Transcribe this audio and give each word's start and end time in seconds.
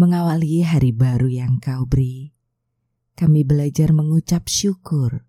Mengawali 0.00 0.64
hari 0.64 0.96
baru 0.96 1.28
yang 1.28 1.60
kau 1.60 1.84
beri, 1.84 2.32
kami 3.20 3.44
belajar 3.44 3.92
mengucap 3.92 4.48
syukur 4.48 5.28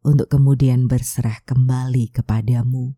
untuk 0.00 0.32
kemudian 0.32 0.88
berserah 0.88 1.44
kembali 1.44 2.08
kepadamu, 2.08 2.96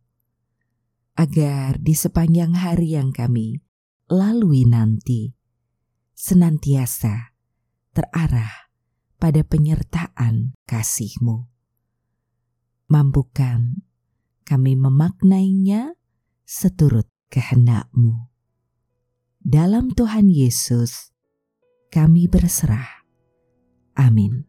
agar 1.19 1.83
di 1.83 1.91
sepanjang 1.91 2.55
hari 2.55 2.95
yang 2.95 3.11
kami 3.11 3.59
lalui 4.07 4.63
nanti, 4.63 5.35
senantiasa 6.15 7.35
terarah 7.91 8.71
pada 9.19 9.43
penyertaan 9.43 10.55
kasihmu. 10.71 11.51
Mampukan 12.87 13.83
kami 14.47 14.79
memaknainya 14.79 15.99
seturut 16.47 17.11
kehendakmu 17.27 18.36
dalam 19.47 19.95
Tuhan 19.95 20.27
Yesus, 20.27 21.15
kami 21.95 22.27
berserah. 22.27 23.07
Amin. 23.95 24.43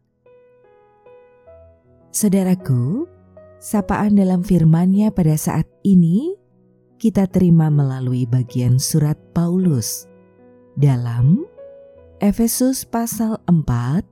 Saudaraku, 2.10 3.06
sapaan 3.62 4.18
dalam 4.18 4.42
firman-Nya 4.42 5.14
pada 5.14 5.38
saat 5.38 5.70
ini 5.86 6.34
kita 6.98 7.30
terima 7.30 7.70
melalui 7.70 8.26
bagian 8.26 8.82
surat 8.82 9.14
Paulus 9.30 10.10
dalam 10.74 11.46
Efesus 12.18 12.82
pasal 12.82 13.38
4 13.46 14.02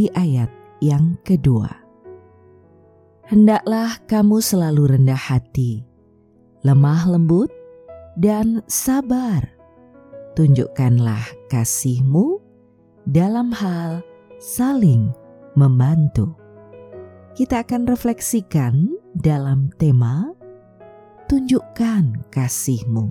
di 0.00 0.08
ayat 0.16 0.48
yang 0.80 1.20
kedua. 1.28 1.68
Hendaklah 3.28 4.00
kamu 4.08 4.40
selalu 4.40 4.96
rendah 4.96 5.20
hati, 5.28 5.84
lemah 6.64 7.04
lembut, 7.04 7.52
dan 8.16 8.64
sabar 8.64 9.51
tunjukkanlah 10.32 11.22
kasihmu 11.52 12.40
dalam 13.04 13.52
hal 13.52 14.00
saling 14.40 15.12
membantu. 15.58 16.32
Kita 17.32 17.64
akan 17.64 17.88
refleksikan 17.88 18.92
dalam 19.16 19.72
tema 19.80 20.32
Tunjukkan 21.32 22.28
kasihmu. 22.28 23.08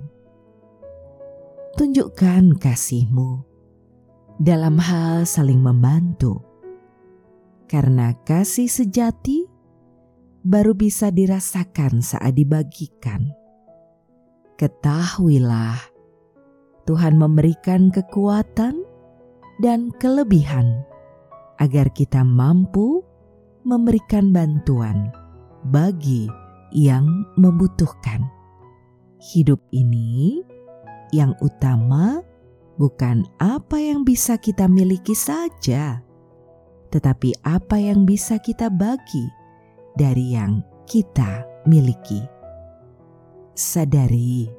Tunjukkan 1.74 2.54
kasihmu 2.54 3.42
dalam 4.38 4.78
hal 4.78 5.26
saling 5.26 5.58
membantu. 5.58 6.38
Karena 7.66 8.14
kasih 8.22 8.70
sejati 8.70 9.42
baru 10.46 10.70
bisa 10.70 11.10
dirasakan 11.10 11.98
saat 11.98 12.38
dibagikan. 12.38 13.26
Ketahuilah 14.54 15.91
Tuhan 16.82 17.14
memberikan 17.14 17.94
kekuatan 17.94 18.82
dan 19.62 19.94
kelebihan 20.02 20.82
agar 21.62 21.86
kita 21.94 22.26
mampu 22.26 23.06
memberikan 23.62 24.34
bantuan 24.34 25.14
bagi 25.70 26.26
yang 26.74 27.06
membutuhkan. 27.38 28.26
Hidup 29.22 29.62
ini 29.70 30.42
yang 31.14 31.38
utama 31.38 32.18
bukan 32.74 33.22
apa 33.38 33.78
yang 33.78 34.02
bisa 34.02 34.34
kita 34.34 34.66
miliki 34.66 35.14
saja, 35.14 36.02
tetapi 36.90 37.30
apa 37.46 37.78
yang 37.78 38.02
bisa 38.02 38.42
kita 38.42 38.66
bagi 38.66 39.30
dari 39.94 40.34
yang 40.34 40.66
kita 40.90 41.46
miliki. 41.70 42.26
Sadari, 43.54 44.50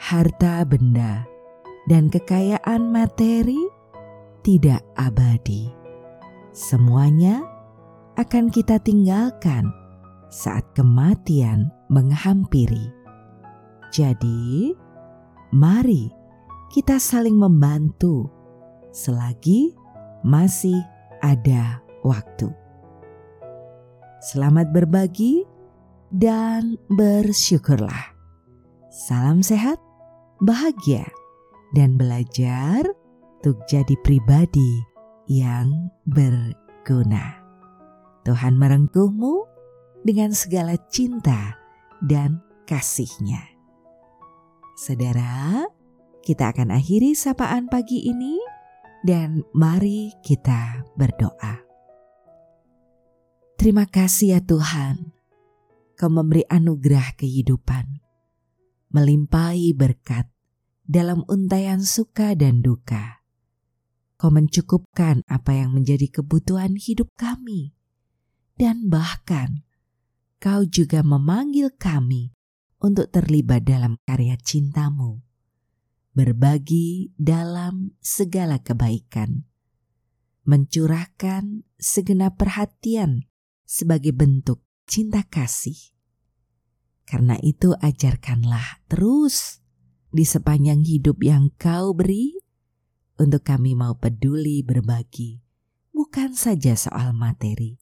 harta 0.00 0.64
benda 0.64 1.31
dan 1.90 2.06
kekayaan 2.12 2.90
materi 2.90 3.58
tidak 4.46 4.82
abadi. 4.98 5.70
Semuanya 6.52 7.42
akan 8.20 8.52
kita 8.52 8.76
tinggalkan 8.82 9.72
saat 10.28 10.66
kematian 10.76 11.72
menghampiri. 11.88 12.92
Jadi, 13.92 14.72
mari 15.52 16.08
kita 16.72 16.96
saling 16.96 17.36
membantu 17.36 18.28
selagi 18.92 19.72
masih 20.24 20.80
ada 21.20 21.80
waktu. 22.04 22.48
Selamat 24.22 24.70
berbagi 24.70 25.44
dan 26.12 26.78
bersyukurlah. 26.92 28.14
Salam 28.92 29.40
sehat, 29.40 29.80
bahagia 30.40 31.08
dan 31.72 31.96
belajar 31.96 32.84
untuk 33.42 33.58
jadi 33.66 33.96
pribadi 34.04 34.84
yang 35.26 35.90
berguna. 36.06 37.42
Tuhan 38.22 38.54
merengkuhmu 38.54 39.50
dengan 40.06 40.30
segala 40.30 40.78
cinta 40.92 41.58
dan 42.04 42.38
kasihnya. 42.70 43.42
Saudara, 44.78 45.66
kita 46.22 46.54
akan 46.54 46.70
akhiri 46.70 47.18
sapaan 47.18 47.66
pagi 47.66 48.06
ini 48.06 48.38
dan 49.02 49.42
mari 49.50 50.14
kita 50.22 50.86
berdoa. 50.94 51.66
Terima 53.58 53.86
kasih 53.86 54.38
ya 54.38 54.40
Tuhan, 54.42 55.14
Kau 55.94 56.10
memberi 56.10 56.42
anugerah 56.50 57.14
kehidupan, 57.14 58.02
melimpahi 58.90 59.70
berkat 59.70 60.31
dalam 60.92 61.24
untayan 61.24 61.80
suka 61.80 62.36
dan 62.36 62.60
duka. 62.60 63.24
Kau 64.20 64.28
mencukupkan 64.28 65.24
apa 65.24 65.56
yang 65.56 65.72
menjadi 65.72 66.20
kebutuhan 66.20 66.76
hidup 66.76 67.08
kami, 67.16 67.72
dan 68.60 68.92
bahkan 68.92 69.64
Kau 70.42 70.66
juga 70.66 71.06
memanggil 71.06 71.70
kami 71.78 72.34
untuk 72.82 73.14
terlibat 73.14 73.62
dalam 73.62 73.94
karya 74.02 74.34
cintamu, 74.34 75.22
berbagi 76.18 77.14
dalam 77.14 77.94
segala 78.02 78.58
kebaikan, 78.58 79.46
mencurahkan 80.42 81.62
segenap 81.78 82.42
perhatian 82.42 83.30
sebagai 83.62 84.10
bentuk 84.10 84.66
cinta 84.90 85.22
kasih. 85.30 85.78
Karena 87.06 87.38
itu, 87.38 87.78
ajarkanlah 87.78 88.82
terus 88.90 89.61
di 90.12 90.28
sepanjang 90.28 90.84
hidup 90.84 91.24
yang 91.24 91.48
kau 91.56 91.96
beri, 91.96 92.36
untuk 93.16 93.48
kami 93.48 93.72
mau 93.72 93.96
peduli 93.96 94.60
berbagi, 94.60 95.40
bukan 95.96 96.36
saja 96.36 96.76
soal 96.76 97.16
materi, 97.16 97.80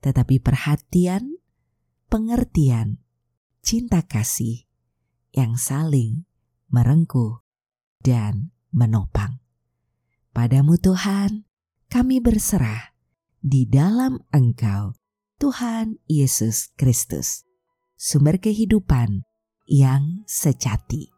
tetapi 0.00 0.40
perhatian, 0.40 1.36
pengertian, 2.08 3.04
cinta 3.60 4.00
kasih 4.00 4.64
yang 5.36 5.60
saling 5.60 6.24
merengkuh 6.72 7.44
dan 8.00 8.52
menopang. 8.72 9.40
Padamu 10.32 10.80
Tuhan, 10.80 11.44
kami 11.92 12.20
berserah 12.24 12.96
di 13.44 13.68
dalam 13.68 14.24
Engkau, 14.32 14.96
Tuhan 15.36 16.00
Yesus 16.08 16.72
Kristus, 16.80 17.44
sumber 17.98 18.40
kehidupan 18.40 19.28
yang 19.68 20.24
sejati. 20.24 21.17